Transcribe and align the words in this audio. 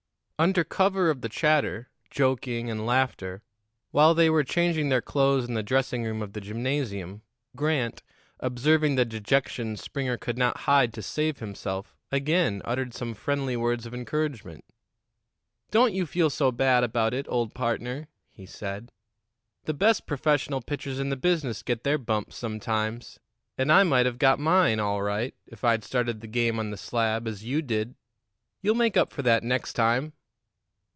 Under 0.41 0.63
cover 0.63 1.11
of 1.11 1.21
the 1.21 1.29
chatter, 1.29 1.91
joking 2.09 2.67
and 2.71 2.83
laughter, 2.83 3.43
while 3.91 4.15
they 4.15 4.27
were 4.27 4.43
changing 4.43 4.89
their 4.89 4.99
clothes 4.99 5.47
in 5.47 5.53
the 5.53 5.61
dressing 5.61 6.03
room 6.03 6.23
of 6.23 6.33
the 6.33 6.41
gymnasium, 6.41 7.21
Grant, 7.55 8.01
observing 8.39 8.95
the 8.95 9.05
dejection 9.05 9.77
Springer 9.77 10.17
could 10.17 10.39
not 10.39 10.61
hide 10.61 10.95
to 10.95 11.03
save 11.03 11.37
himself, 11.37 11.95
again 12.11 12.63
uttered 12.65 12.95
some 12.95 13.13
friendly 13.13 13.55
words 13.55 13.85
of 13.85 13.93
encouragement. 13.93 14.65
"Don't 15.69 15.93
you 15.93 16.07
feel 16.07 16.31
so 16.31 16.51
bad 16.51 16.83
about 16.83 17.13
it, 17.13 17.27
old 17.29 17.53
partner," 17.53 18.07
he 18.31 18.47
said. 18.47 18.91
"The 19.65 19.75
best 19.75 20.07
professional 20.07 20.63
pitchers 20.63 20.97
in 20.99 21.09
the 21.09 21.15
business 21.15 21.61
get 21.61 21.83
their 21.83 21.99
bumps 21.99 22.35
sometimes, 22.35 23.19
and 23.59 23.71
I 23.71 23.83
might 23.83 24.07
have 24.07 24.17
got 24.17 24.39
mine, 24.39 24.79
all 24.79 25.03
right, 25.03 25.35
if 25.45 25.63
I'd 25.63 25.83
started 25.83 26.19
the 26.19 26.25
game 26.27 26.57
on 26.57 26.71
the 26.71 26.77
slab, 26.77 27.27
as 27.27 27.43
you 27.43 27.61
did. 27.61 27.93
You'll 28.63 28.73
make 28.73 28.97
up 28.97 29.13
for 29.13 29.21
that 29.21 29.43
next 29.43 29.73
time." 29.73 30.13